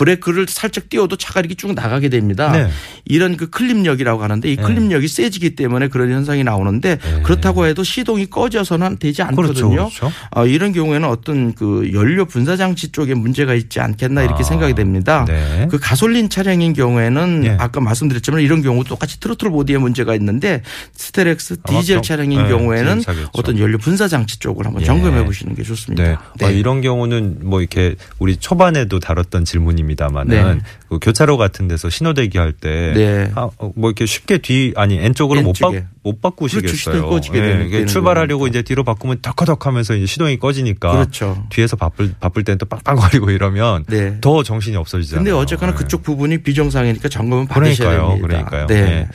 브레이크를 0.00 0.46
살짝 0.48 0.88
띄워도 0.88 1.16
차가 1.16 1.40
이렇게 1.40 1.54
쭉 1.54 1.74
나가게 1.74 2.08
됩니다. 2.08 2.50
네. 2.52 2.70
이런 3.04 3.36
그 3.36 3.50
creep력이라고 3.50 4.22
하는데 4.22 4.50
이 4.50 4.56
네. 4.56 4.62
creep력이 4.62 5.06
세지기 5.08 5.56
때문에 5.56 5.88
그런 5.88 6.10
현상이 6.10 6.42
나오는데 6.42 6.96
네. 6.96 7.22
그렇다고 7.22 7.66
해도 7.66 7.84
시동이 7.84 8.26
꺼져서는 8.26 8.96
되지 8.98 9.22
그렇죠, 9.22 9.42
않거든요. 9.42 9.68
그렇죠. 9.88 10.10
어, 10.34 10.46
이런 10.46 10.72
경우에는 10.72 11.06
어떤 11.06 11.52
그 11.54 11.90
연료 11.92 12.24
분사 12.24 12.56
장치 12.56 12.90
쪽에 12.92 13.12
문제가 13.12 13.52
있지 13.52 13.78
않겠나 13.78 14.22
이렇게 14.22 14.40
아, 14.40 14.42
생각이 14.42 14.72
됩니다. 14.74 15.26
네. 15.28 15.68
그 15.70 15.78
가솔린 15.78 16.30
차량인 16.30 16.72
경우에는 16.72 17.42
예. 17.44 17.56
아까 17.58 17.80
말씀드렸지만 17.80 18.40
이런 18.40 18.62
경우 18.62 18.82
똑같이 18.84 19.20
throttle 19.20 19.50
body에 19.50 19.76
문제가 19.76 20.14
있는데 20.14 20.62
스타렉스 20.94 21.58
아마 21.64 21.80
디젤 21.80 21.96
경- 21.96 22.02
차량인 22.02 22.42
네, 22.44 22.48
경우에는. 22.48 23.02
어떤 23.34 23.58
연료 23.58 23.76
분사 23.76 24.08
장치 24.08 24.38
쪽을 24.38 24.64
한번 24.64 24.80
예. 24.80 24.86
점검해 24.86 25.26
보시는 25.26 25.54
게 25.54 25.62
좋습니다. 25.62 26.02
네. 26.02 26.16
네. 26.38 26.46
아, 26.46 26.48
이런 26.48 26.80
경우는 26.80 27.40
뭐 27.42 27.60
이렇게 27.60 27.96
우리 28.18 28.36
초반에도 28.38 28.98
다뤘던 28.98 29.44
질문입니다 29.44 29.89
만은 30.10 30.58
네. 30.58 30.64
그 30.88 30.98
교차로 31.00 31.36
같은 31.36 31.68
데서 31.68 31.88
신호 31.90 32.14
대기 32.14 32.38
할 32.38 32.52
때 32.52 32.92
네. 32.94 33.30
아, 33.34 33.48
어, 33.58 33.72
뭐 33.76 33.90
이렇게 33.90 34.06
쉽게 34.06 34.38
D 34.38 34.72
아니 34.76 34.98
N 34.98 35.14
쪽으로 35.14 35.42
못, 35.42 35.54
바. 35.60 35.70
못 36.02 36.20
바꾸시겠어요. 36.20 37.08
그렇죠. 37.08 37.32
되는 37.32 37.86
출발하려고 37.86 38.40
거니까. 38.40 38.58
이제 38.58 38.62
D로 38.62 38.84
바꾸면 38.84 39.20
덜커덕하면서 39.22 39.94
이제 39.96 40.06
시동이 40.06 40.38
꺼지니까 40.38 40.92
그렇죠. 40.92 41.46
뒤에서 41.50 41.76
바쁠 41.76 42.12
바쁠 42.20 42.44
때는 42.44 42.58
또 42.58 42.66
빵빵거리고 42.66 43.30
이러면 43.30 43.84
네. 43.88 44.18
더 44.20 44.42
정신이 44.42 44.76
없어지잖아요. 44.76 45.24
근데 45.24 45.30
어쨌거나 45.36 45.72
네. 45.72 45.78
그쪽 45.78 46.02
부분이 46.02 46.42
비정상이니까 46.42 47.08
점검은 47.08 47.46
받으셔야 47.46 47.88
그러니까요. 48.02 48.08
됩니다. 48.10 48.26
그러니까요. 48.50 48.66
네. 48.66 48.80
네. 48.82 49.08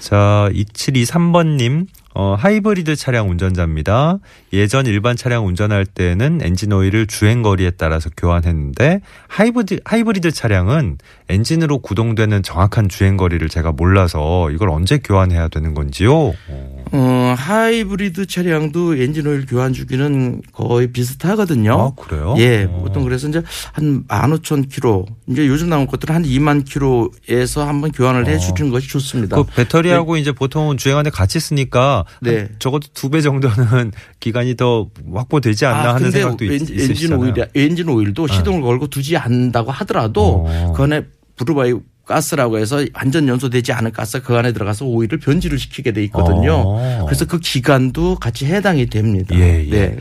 자, 0.00 0.48
2723번님, 0.52 1.86
어, 2.18 2.34
하이브리드 2.34 2.96
차량 2.96 3.28
운전자입니다. 3.28 4.20
예전 4.54 4.86
일반 4.86 5.16
차량 5.16 5.46
운전할 5.46 5.84
때는 5.84 6.40
엔진 6.42 6.72
오일을 6.72 7.06
주행 7.06 7.42
거리에 7.42 7.72
따라서 7.72 8.08
교환했는데 8.16 9.02
하이브리드, 9.28 9.80
하이브리드 9.84 10.30
차량은 10.30 10.96
엔진으로 11.28 11.78
구동되는 11.78 12.42
정확한 12.42 12.88
주행 12.88 13.16
거리를 13.16 13.48
제가 13.48 13.72
몰라서 13.72 14.50
이걸 14.52 14.70
언제 14.70 14.98
교환해야 14.98 15.48
되는 15.48 15.74
건지요? 15.74 16.14
어. 16.48 16.86
어, 16.92 17.34
하이브리드 17.36 18.26
차량도 18.26 18.96
엔진 18.96 19.26
오일 19.26 19.44
교환 19.44 19.72
주기는 19.72 20.40
거의 20.52 20.86
비슷하거든요. 20.92 21.72
아, 21.72 22.00
그래요? 22.00 22.36
예, 22.38 22.68
어. 22.70 22.78
보통 22.78 23.02
그래서 23.02 23.26
이제 23.28 23.42
한 23.72 24.04
15,000km, 24.06 25.04
이제 25.26 25.48
요즘 25.48 25.68
나온 25.68 25.88
것들은 25.88 26.14
한 26.14 26.22
2만 26.22 26.64
km에서 26.64 27.66
한번 27.66 27.90
교환을 27.90 28.28
해 28.28 28.38
주는 28.38 28.70
것이 28.70 28.88
좋습니다. 28.88 29.36
그 29.36 29.44
배터리하고 29.44 30.16
이제 30.16 30.30
보통은 30.30 30.76
주행하는데 30.76 31.10
같이 31.10 31.40
쓰니까 31.40 32.04
네. 32.20 32.36
한 32.38 32.48
적어도 32.60 32.86
두 32.94 33.06
배 33.08 33.20
정도는 33.20 33.92
기간이 34.20 34.56
더 34.56 34.88
확보되지 35.14 35.64
않나 35.66 35.90
아, 35.90 35.94
하는 35.94 36.10
생각도 36.10 36.44
있, 36.44 36.52
엔진, 36.52 36.76
있으시잖아요. 36.76 37.20
오일, 37.20 37.34
엔진 37.54 37.88
오일도 37.88 38.26
시동을 38.26 38.62
걸고 38.62 38.88
두지 38.88 39.16
않는다고 39.16 39.70
하더라도 39.70 40.44
어. 40.48 40.72
그 40.76 40.82
안에 40.82 41.02
브루바이 41.36 41.74
가스라고 42.06 42.58
해서 42.58 42.84
완전 42.94 43.28
연소되지 43.28 43.72
않은 43.72 43.92
가스 43.92 44.22
그 44.22 44.36
안에 44.36 44.52
들어가서 44.52 44.84
오일을 44.84 45.18
변질을 45.18 45.58
시키게 45.58 45.92
돼 45.92 46.04
있거든요. 46.04 46.62
어. 46.64 47.04
그래서 47.04 47.24
그 47.24 47.38
기간도 47.40 48.16
같이 48.16 48.46
해당이 48.46 48.86
됩니다. 48.86 49.34
예, 49.36 49.64
예. 49.66 49.70
네. 49.70 49.96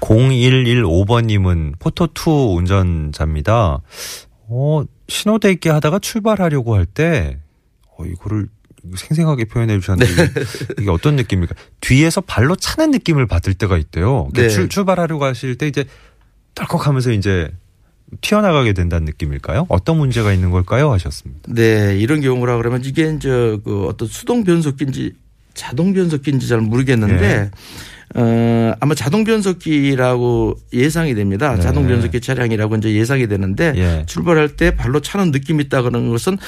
0115번님은 0.00 1.78
포토2 1.78 2.56
운전자입니다. 2.56 3.80
어, 4.48 4.82
신호대기 5.08 5.68
하다가 5.70 5.98
출발하려고 5.98 6.74
할 6.74 6.86
때, 6.86 7.38
어, 7.96 8.04
이거를 8.04 8.48
생생하게 8.94 9.46
표현해 9.46 9.80
주셨는데, 9.80 10.14
네. 10.14 10.44
이게, 10.80 10.90
어떤 10.90 11.16
느낌입니까? 11.16 11.54
뒤에서 11.80 12.20
발로 12.20 12.56
차는 12.56 12.90
느낌을 12.92 13.26
받을 13.26 13.54
때가 13.54 13.76
있대요. 13.78 14.28
네. 14.34 14.48
출, 14.48 14.68
출발하려고 14.68 15.24
하실 15.24 15.56
때 15.56 15.66
이제 15.66 15.84
덜컥 16.54 16.86
하면서 16.86 17.10
이제 17.10 17.50
튀어나가게 18.20 18.72
된다는 18.72 19.04
느낌일까요? 19.06 19.66
어떤 19.68 19.98
문제가 19.98 20.32
있는 20.32 20.50
걸까요? 20.50 20.92
하셨습니다. 20.92 21.40
네, 21.48 21.96
이런 21.98 22.20
경우라 22.20 22.56
그러면 22.56 22.82
이게 22.84 23.12
이제 23.14 23.58
그 23.64 23.86
어떤 23.86 24.08
수동 24.08 24.44
변속기인지 24.44 25.12
자동 25.54 25.92
변속기인지 25.92 26.48
잘 26.48 26.60
모르겠는데 26.60 27.16
네. 27.16 27.50
어, 28.14 28.74
아마 28.80 28.94
자동 28.94 29.24
변속기라고 29.24 30.56
예상이 30.72 31.14
됩니다. 31.14 31.54
네. 31.54 31.60
자동 31.60 31.86
변속기 31.86 32.20
차량이라고 32.20 32.76
이제 32.76 32.94
예상이 32.94 33.26
되는데 33.26 33.72
예. 33.76 34.04
출발할 34.06 34.56
때 34.56 34.74
발로 34.74 35.00
차는 35.00 35.30
느낌이 35.30 35.64
있다 35.64 35.82
그러는 35.82 36.10
것은 36.10 36.38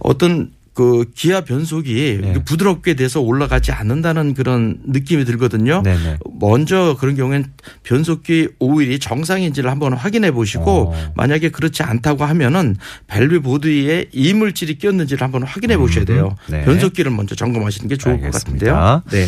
어떤 0.00 0.52
그 0.78 1.06
기아 1.12 1.40
변속이 1.40 2.20
네. 2.22 2.34
부드럽게 2.44 2.94
돼서 2.94 3.20
올라가지 3.20 3.72
않는다는 3.72 4.32
그런 4.32 4.78
느낌이 4.86 5.24
들거든요. 5.24 5.82
네네. 5.82 6.18
먼저 6.38 6.96
그런 7.00 7.16
경우엔 7.16 7.46
변속기 7.82 8.50
오일이 8.60 9.00
정상인지를 9.00 9.72
한번 9.72 9.92
확인해 9.92 10.30
보시고 10.30 10.92
어. 10.92 11.12
만약에 11.16 11.48
그렇지 11.48 11.82
않다고 11.82 12.24
하면은 12.26 12.76
밸브 13.08 13.40
보디에 13.40 14.06
이물질이 14.12 14.78
꼈는지를 14.78 15.20
한번 15.20 15.42
확인해 15.42 15.76
보셔야 15.76 16.04
돼요. 16.04 16.36
네. 16.48 16.64
변속기를 16.64 17.10
먼저 17.10 17.34
점검하시는 17.34 17.88
게 17.88 17.96
좋을 17.96 18.18
것 18.20 18.26
알겠습니다. 18.26 18.72
같은데요. 18.72 19.02
네. 19.10 19.26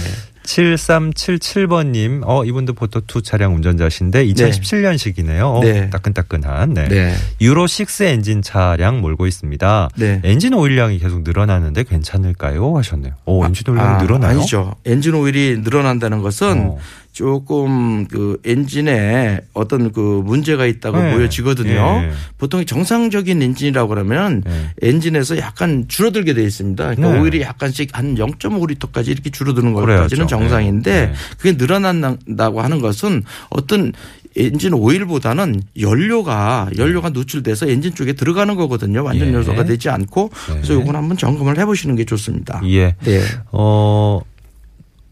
7377번님, 0.50 2.23
어, 2.25 2.45
이분도 2.45 2.75
포터2 2.75 3.22
차량 3.23 3.54
운전자신데 3.54 4.26
2017년식이네요. 4.26 5.61
네. 5.62 5.90
따끈따끈한. 5.90 6.75
네. 6.75 6.88
네. 6.88 7.14
유로 7.40 7.66
6 7.66 8.00
엔진 8.02 8.42
차량 8.42 9.00
몰고 9.00 9.26
있습니다. 9.26 9.90
네. 9.97 10.21
엔진 10.25 10.54
오일량이 10.54 10.99
계속 10.99 11.23
늘어나는데 11.23 11.85
괜찮을까요? 11.85 12.76
하셨네요. 12.76 13.14
오, 13.26 13.45
엔진 13.45 13.69
오일량이 13.69 14.02
늘어나요? 14.02 14.30
아, 14.30 14.35
아니죠. 14.35 14.75
엔진 14.85 15.14
오일이 15.14 15.61
늘어난다는 15.62 16.23
것은 16.23 16.71
어. 16.71 16.78
조금 17.12 18.06
그 18.06 18.40
엔진에 18.44 19.40
어떤 19.52 19.92
그 19.92 20.22
문제가 20.24 20.66
있다고 20.66 20.98
네. 20.98 21.14
보여지거든요. 21.14 22.02
예. 22.04 22.10
보통 22.38 22.64
정상적인 22.64 23.42
엔진이라고 23.42 23.88
그러면 23.88 24.42
네. 24.44 24.70
엔진에서 24.82 25.38
약간 25.38 25.86
줄어들게 25.88 26.34
돼 26.34 26.42
있습니다. 26.42 26.94
그러니까 26.94 27.12
네. 27.12 27.20
오일이 27.20 27.40
약간씩 27.40 27.96
한 27.96 28.14
0.5리터까지 28.14 29.08
이렇게 29.08 29.30
줄어드는. 29.30 29.70
것까지는 29.74 30.26
정상인데 30.26 31.06
네. 31.06 31.12
그게 31.38 31.52
늘어난다고 31.52 32.60
하는 32.60 32.80
것은 32.80 33.22
어떤 33.50 33.92
엔진 34.36 34.72
오일보다는 34.74 35.62
연료가 35.80 36.70
연료가 36.78 37.10
노출돼서 37.10 37.68
엔진 37.68 37.94
쪽에 37.94 38.12
들어가는 38.12 38.54
거거든요. 38.54 39.02
완전 39.02 39.28
예. 39.28 39.34
연소가 39.34 39.64
되지 39.64 39.88
않고 39.88 40.30
그래서 40.46 40.74
네. 40.74 40.80
이건 40.80 40.96
한번 40.96 41.16
점검을 41.16 41.58
해보시는 41.58 41.96
게 41.96 42.04
좋습니다. 42.04 42.62
예. 42.66 42.94
네. 43.02 43.20
어, 43.50 44.20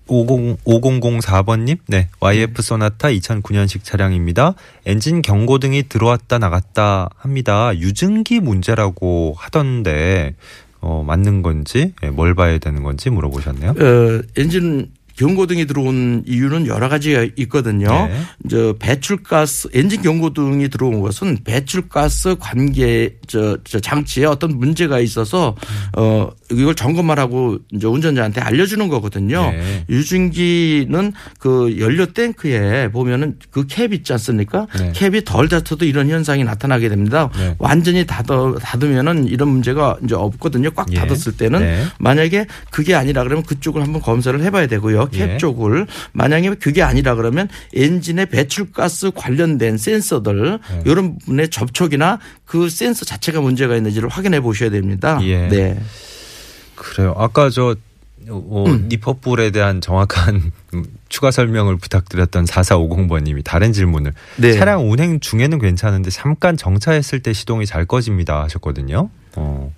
50, 0.08 0.64
5004번님, 0.64 1.78
네. 1.86 2.08
YF 2.20 2.62
소나타 2.62 3.08
2009년식 3.08 3.84
차량입니다. 3.84 4.54
엔진 4.86 5.22
경고등이 5.22 5.84
들어왔다 5.88 6.38
나갔다 6.38 7.10
합니다. 7.16 7.76
유증기 7.76 8.40
문제라고 8.40 9.34
하던데, 9.36 10.34
어, 10.80 11.04
맞는 11.06 11.42
건지, 11.42 11.92
예, 12.02 12.10
뭘 12.10 12.34
봐야 12.34 12.58
되는 12.58 12.82
건지 12.82 13.10
물어보셨네요. 13.10 13.70
어, 13.70 14.22
엔진 14.36 14.90
경고등이 15.18 15.66
들어온 15.66 16.22
이유는 16.26 16.66
여러 16.66 16.88
가지가 16.88 17.26
있거든요. 17.36 17.88
네. 17.88 18.20
저 18.48 18.74
배출가스 18.78 19.68
엔진 19.74 20.02
경고등이 20.02 20.68
들어온 20.68 21.00
것은 21.00 21.38
배출가스 21.44 22.36
관계 22.38 23.16
저, 23.26 23.58
저 23.64 23.80
장치에 23.80 24.24
어떤 24.24 24.56
문제가 24.58 25.00
있어서 25.00 25.54
어 25.96 26.30
이걸 26.50 26.74
점검을 26.74 27.18
하고 27.18 27.58
이제 27.72 27.86
운전자한테 27.86 28.40
알려주는 28.40 28.88
거거든요. 28.88 29.50
네. 29.50 29.84
유증기는 29.88 31.12
그 31.38 31.76
연료 31.78 32.06
탱크에 32.06 32.90
보면은 32.90 33.38
그 33.50 33.64
캡 33.68 33.88
있지 33.92 34.12
않습니까? 34.14 34.66
네. 34.78 34.92
캡이 34.94 35.24
덜 35.24 35.48
닫혀도 35.48 35.84
이런 35.84 36.08
현상이 36.08 36.44
나타나게 36.44 36.88
됩니다. 36.88 37.30
네. 37.36 37.54
완전히 37.58 38.06
닫아 38.06 38.54
닫으면은 38.60 39.26
이런 39.28 39.48
문제가 39.50 39.96
이제 40.02 40.14
없거든요. 40.14 40.70
꽉 40.72 40.90
예. 40.92 40.96
닫았을 40.96 41.36
때는 41.36 41.60
네. 41.60 41.84
만약에 41.98 42.46
그게 42.70 42.94
아니라 42.94 43.22
그러면 43.24 43.44
그쪽을 43.44 43.82
한번 43.82 44.00
검사를 44.02 44.40
해봐야 44.40 44.66
되고요. 44.66 45.07
캡 45.08 45.34
예. 45.34 45.36
쪽을 45.38 45.86
만약에 46.12 46.54
그게 46.54 46.82
아니라 46.82 47.14
그러면 47.14 47.48
엔진의 47.74 48.26
배출가스 48.26 49.12
관련된 49.14 49.78
센서들 49.78 50.58
네. 50.70 50.82
이런 50.86 51.18
부분의 51.18 51.50
접촉이나 51.50 52.18
그 52.44 52.68
센서 52.68 53.04
자체가 53.04 53.40
문제가 53.40 53.76
있는지를 53.76 54.08
확인해 54.08 54.40
보셔야 54.40 54.70
됩니다. 54.70 55.18
예. 55.22 55.48
네. 55.48 55.80
그래요. 56.74 57.14
아까 57.16 57.50
저, 57.50 57.76
어, 58.28 58.64
음. 58.66 58.86
니퍼불에 58.88 59.50
대한 59.50 59.80
정확한 59.80 60.52
음, 60.74 60.84
추가 61.08 61.30
설명을 61.30 61.76
부탁드렸던 61.76 62.44
4450번님이 62.44 63.42
다른 63.44 63.72
질문을 63.72 64.12
네. 64.36 64.52
차량 64.52 64.90
운행 64.90 65.20
중에는 65.20 65.58
괜찮은데 65.58 66.10
잠깐 66.10 66.56
정차했을 66.56 67.20
때 67.20 67.32
시동이 67.32 67.66
잘 67.66 67.86
꺼집니다 67.86 68.42
하셨거든요. 68.44 69.10
어. 69.36 69.72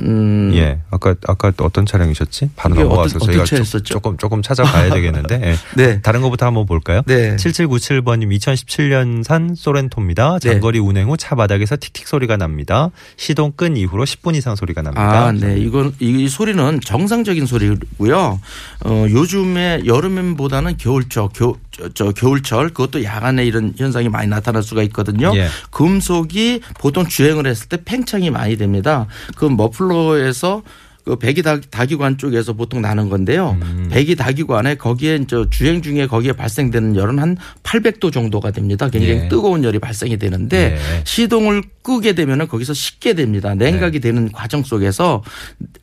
음, 0.00 0.52
예. 0.54 0.78
아까 0.90 1.14
아까 1.26 1.50
또 1.56 1.64
어떤 1.64 1.86
차량이셨지? 1.86 2.50
바로 2.56 2.74
이게 2.74 2.84
넘어가서 2.84 3.16
어떤- 3.16 3.26
저희가 3.26 3.42
어떤 3.44 3.64
조-? 3.64 3.80
조금 3.80 4.16
조금 4.16 4.42
찾아봐야 4.42 4.92
되겠는데. 4.92 5.40
예. 5.44 5.54
네. 5.76 6.00
다른 6.02 6.20
것부터 6.22 6.46
한번 6.46 6.66
볼까요? 6.66 7.02
네. 7.06 7.36
7797번님 7.36 8.28
2017년산 8.38 9.54
소렌토입니다. 9.56 10.38
네. 10.40 10.50
장거리 10.52 10.78
운행 10.78 11.08
후 11.08 11.16
차 11.16 11.34
바닥에서 11.36 11.76
틱틱 11.78 12.08
소리가 12.08 12.36
납니다. 12.36 12.90
시동 13.16 13.52
끈 13.52 13.76
이후로 13.76 14.04
10분 14.04 14.34
이상 14.34 14.56
소리가 14.56 14.82
납니다. 14.82 15.26
아, 15.26 15.32
네. 15.32 15.56
이건 15.58 15.94
이 16.00 16.28
소리는 16.28 16.80
정상적인 16.80 17.46
소리고요. 17.46 18.40
어, 18.84 19.06
요즘에 19.08 19.82
여름보다는 19.86 20.78
겨울철, 20.78 21.28
겨, 21.34 21.54
저, 21.70 21.88
저 21.94 22.10
겨울철 22.12 22.68
그것도 22.70 23.04
야간에 23.04 23.44
이런 23.44 23.72
현상이 23.76 24.08
많이 24.08 24.28
나타날 24.28 24.62
수가 24.62 24.82
있거든요. 24.84 25.32
예. 25.36 25.46
금속이 25.70 26.60
보통 26.78 27.06
주행을 27.06 27.46
했을 27.46 27.68
때 27.68 27.78
팽창이 27.84 28.30
많이 28.30 28.56
됩니다. 28.56 29.06
그 29.36 29.44
머플러에서 29.62 30.62
그 31.04 31.16
배기 31.16 31.42
다- 31.42 31.60
다기관 31.60 32.16
쪽에서 32.16 32.52
보통 32.52 32.80
나는 32.80 33.08
건데요. 33.08 33.58
음. 33.60 33.88
배기 33.90 34.14
다기관에 34.14 34.76
거기에 34.76 35.24
저 35.26 35.50
주행 35.50 35.82
중에 35.82 36.06
거기에 36.06 36.32
발생되는 36.32 36.94
열은 36.94 37.18
한 37.18 37.36
800도 37.64 38.12
정도가 38.12 38.52
됩니다. 38.52 38.88
굉장히 38.88 39.22
예. 39.24 39.28
뜨거운 39.28 39.64
열이 39.64 39.80
발생이 39.80 40.16
되는데 40.16 40.76
예. 40.76 41.02
시동을 41.04 41.64
끄게 41.82 42.12
되면은 42.14 42.46
거기서 42.46 42.72
식게 42.72 43.14
됩니다. 43.14 43.56
냉각이 43.56 43.98
네. 43.98 44.08
되는 44.10 44.30
과정 44.30 44.62
속에서 44.62 45.24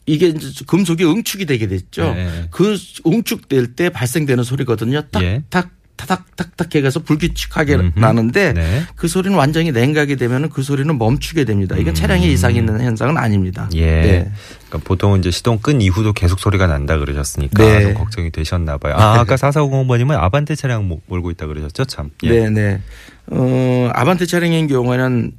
이게 0.06 0.34
금속이 0.68 1.04
응축이 1.04 1.46
되게 1.46 1.68
됐죠. 1.68 2.14
네. 2.14 2.48
그 2.50 2.78
응축될 3.06 3.76
때 3.76 3.90
발생되는 3.90 4.46
소리거든요. 4.46 5.02
예. 5.22 5.44
딱딱 5.50 5.72
타닥탁탁 6.00 6.76
해서 6.76 7.02
불규칙하게 7.02 7.76
음흠. 7.76 8.00
나는데 8.00 8.54
네. 8.54 8.84
그 8.96 9.08
소리는 9.08 9.38
완전히 9.38 9.72
냉각이 9.72 10.16
되면은 10.16 10.50
그 10.50 10.64
소리는 10.64 10.98
멈추게 10.98 11.44
됩니다. 11.44 11.76
이건 11.76 11.90
음. 11.90 11.94
차량에 11.94 12.26
이상이 12.28 12.58
있는 12.58 12.80
현상은 12.80 13.18
아닙니다. 13.18 13.70
예. 13.76 13.86
네. 13.86 14.32
그러니까 14.70 14.88
보통 14.88 15.18
이제 15.18 15.32
시동 15.32 15.58
끈 15.60 15.82
이후도 15.82 16.14
계속 16.14 16.40
소리가 16.40 16.68
난다 16.68 16.98
그러셨으니까 16.98 17.64
네. 17.64 17.82
좀 17.82 17.94
걱정이 17.96 18.30
되셨나 18.32 18.78
봐요. 18.78 18.94
아, 18.96 19.20
아까 19.20 19.36
4450번님은 19.36 20.12
아반떼 20.12 20.56
차량 20.56 20.88
모- 20.88 21.02
몰고 21.08 21.32
있다 21.32 21.48
그러셨죠? 21.48 21.86
참. 21.86 22.12
예. 22.24 22.30
네 22.30 22.50
네. 22.50 22.82
어, 23.32 23.90
아반떼 23.94 24.26
차량인 24.26 24.68
경우에는 24.68 25.32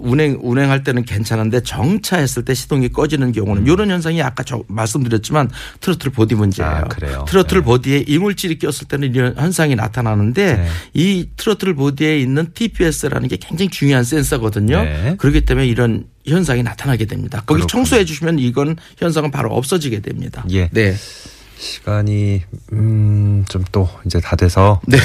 운행, 0.00 0.38
운행할 0.42 0.84
때는 0.84 1.04
괜찮은데 1.04 1.62
정차했을 1.62 2.44
때 2.44 2.52
시동이 2.52 2.90
꺼지는 2.90 3.32
경우는 3.32 3.66
이런 3.66 3.90
현상이 3.90 4.22
아까 4.22 4.42
저 4.42 4.62
말씀드렸지만 4.68 5.48
트로틀 5.80 6.10
보디 6.10 6.34
문제예요. 6.34 6.70
음. 6.70 6.76
아, 6.76 6.80
그래요? 6.84 7.24
트로틀 7.26 7.58
네. 7.58 7.64
보디에 7.64 8.04
이물질이 8.06 8.58
꼈을 8.58 8.86
때는 8.88 9.14
이런 9.14 9.34
현상이 9.36 9.76
나타나는데 9.76 10.56
네. 10.56 10.66
이 10.92 11.28
트로틀 11.36 11.74
보디에 11.74 12.18
있는 12.18 12.52
TPS라는 12.52 13.28
게 13.28 13.36
굉장히 13.38 13.70
중요한 13.70 14.04
센서거든요. 14.04 14.82
네. 14.84 15.14
그렇기 15.18 15.42
때문에 15.46 15.66
이런 15.66 16.04
현상이 16.28 16.62
나타나게 16.62 17.06
됩니다. 17.06 17.42
거기. 17.46 17.66
청소해 17.66 18.04
주시면 18.04 18.38
이건 18.38 18.76
현상은 18.98 19.30
바로 19.30 19.50
없어지게 19.54 20.00
됩니다. 20.00 20.44
예. 20.50 20.68
네. 20.68 20.94
시간이 21.58 22.42
음 22.72 23.44
좀 23.48 23.64
또 23.72 23.88
이제 24.06 24.20
다 24.20 24.36
돼서 24.36 24.80
네. 24.86 24.96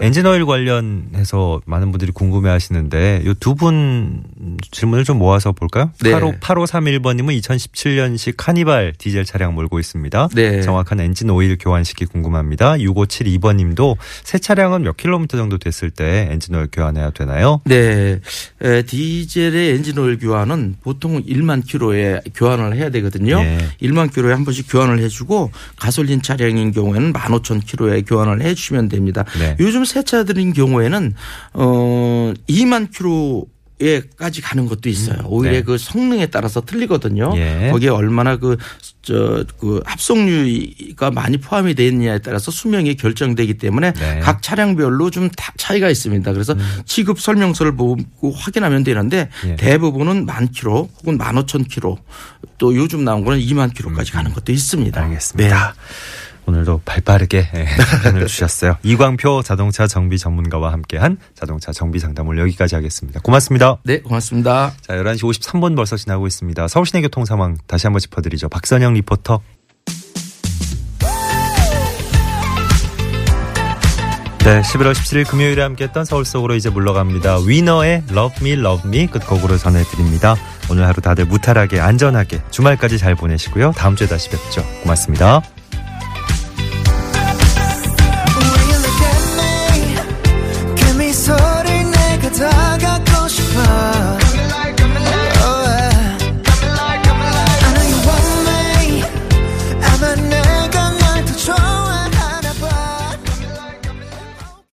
엔진 0.00 0.26
오일 0.26 0.44
관련해서 0.46 1.60
많은 1.64 1.90
분들이 1.90 2.12
궁금해 2.12 2.50
하시는데 2.50 3.22
요 3.24 3.53
두 3.53 3.81
분 3.81 4.24
질문을 4.70 5.04
좀 5.04 5.18
모아서 5.18 5.52
볼까요? 5.52 5.90
네. 6.02 6.10
85 6.10 6.34
8531번 6.40 7.16
님은 7.16 7.34
2017년식 7.34 8.34
카니발 8.36 8.94
디젤 8.98 9.24
차량 9.24 9.54
몰고 9.54 9.78
있습니다. 9.78 10.28
네. 10.34 10.60
정확한 10.62 11.00
엔진 11.00 11.30
오일 11.30 11.56
교환 11.58 11.84
시기 11.84 12.04
궁금합니다. 12.04 12.74
6572번 12.74 13.56
님도 13.56 13.96
새 14.22 14.38
차량은 14.38 14.82
몇 14.82 14.96
킬로미터 14.96 15.36
정도 15.36 15.58
됐을 15.58 15.90
때 15.90 16.28
엔진 16.30 16.54
오일 16.54 16.68
교환해야 16.70 17.10
되나요? 17.10 17.60
네. 17.64 18.20
에, 18.62 18.82
디젤의 18.82 19.74
엔진 19.76 19.98
오일 19.98 20.18
교환은 20.18 20.76
보통 20.82 21.22
1만 21.22 21.64
킬로에 21.66 22.20
교환을 22.34 22.76
해야 22.76 22.90
되거든요. 22.90 23.38
예. 23.40 23.58
1만 23.82 24.12
킬로에 24.12 24.32
한 24.32 24.44
번씩 24.44 24.66
교환을 24.70 24.98
해 25.00 25.08
주고 25.08 25.50
가솔린 25.84 26.22
차량인 26.22 26.72
경우에는 26.72 27.12
15,000 27.12 27.60
킬로에 27.60 28.02
교환을 28.02 28.40
해 28.40 28.54
주시면 28.54 28.88
됩니다. 28.88 29.26
네. 29.38 29.54
요즘 29.60 29.84
새 29.84 30.02
차들인 30.02 30.54
경우에는 30.54 31.12
어 31.52 32.32
2만 32.48 32.90
킬로 32.90 33.44
에까지 33.80 34.40
가는 34.40 34.66
것도 34.66 34.88
있어요. 34.88 35.18
오히려 35.26 35.54
네. 35.54 35.62
그 35.62 35.78
성능에 35.78 36.26
따라서 36.26 36.60
틀리거든요. 36.60 37.32
예. 37.36 37.70
거기에 37.72 37.88
얼마나 37.88 38.36
그, 38.36 38.56
저, 39.02 39.44
그 39.58 39.82
합성유가 39.84 41.10
많이 41.10 41.38
포함이 41.38 41.74
되어 41.74 41.86
있느냐에 41.88 42.18
따라서 42.18 42.52
수명이 42.52 42.94
결정되기 42.94 43.54
때문에 43.54 43.92
네. 43.92 44.20
각 44.20 44.42
차량별로 44.42 45.10
좀다 45.10 45.54
차이가 45.56 45.90
있습니다. 45.90 46.32
그래서 46.32 46.54
취급 46.86 47.20
설명서를 47.20 47.74
보고 47.74 47.96
확인하면 48.32 48.84
되는데 48.84 49.28
음. 49.44 49.50
예. 49.50 49.56
대부분은 49.56 50.24
만 50.24 50.50
킬로 50.52 50.88
혹은 50.98 51.18
만 51.18 51.36
오천 51.36 51.64
킬로 51.64 51.98
또 52.58 52.76
요즘 52.76 53.04
나온 53.04 53.24
거는 53.24 53.40
2만 53.40 53.74
킬로까지 53.74 54.12
가는 54.12 54.32
것도 54.32 54.52
있습니다. 54.52 55.00
음. 55.00 55.04
알겠습니다. 55.06 55.74
오늘도 56.46 56.82
발빠르게 56.84 57.48
예, 57.54 57.64
답변을 57.64 58.26
주셨어요. 58.28 58.76
이광표 58.82 59.42
자동차 59.42 59.86
정비 59.86 60.18
전문가와 60.18 60.72
함께한 60.72 61.18
자동차 61.34 61.72
정비 61.72 61.98
상담을 61.98 62.38
여기까지 62.38 62.74
하겠습니다. 62.74 63.20
고맙습니다. 63.20 63.78
네, 63.84 64.00
고맙습니다. 64.00 64.72
자, 64.80 64.94
11시 64.94 65.20
53분 65.22 65.74
벌써 65.76 65.96
지나고 65.96 66.26
있습니다. 66.26 66.68
서울시내 66.68 67.02
교통 67.02 67.24
상황 67.24 67.56
다시 67.66 67.86
한번 67.86 68.00
짚어드리죠. 68.00 68.48
박선영 68.48 68.94
리포터. 68.94 69.40
네, 74.44 74.60
11월 74.60 74.92
17일 74.92 75.26
금요일에 75.26 75.62
함께했던 75.62 76.04
서울 76.04 76.26
속으로 76.26 76.54
이제 76.54 76.68
물러갑니다. 76.68 77.38
위너의 77.46 78.02
Love 78.10 78.46
Me, 78.46 78.52
Love 78.60 78.86
Me 78.86 79.06
끝곡으로 79.06 79.56
전해드립니다. 79.56 80.36
오늘 80.70 80.86
하루 80.86 81.00
다들 81.00 81.24
무탈하게 81.24 81.80
안전하게 81.80 82.42
주말까지 82.50 82.98
잘 82.98 83.14
보내시고요. 83.14 83.72
다음 83.74 83.96
주에 83.96 84.06
다시 84.06 84.28
뵙죠. 84.28 84.62
고맙습니다. 84.82 85.40